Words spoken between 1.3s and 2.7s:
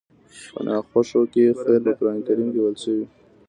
کې خير په قرآن کريم کې